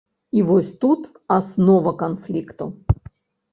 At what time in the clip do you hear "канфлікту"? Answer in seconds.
2.01-2.71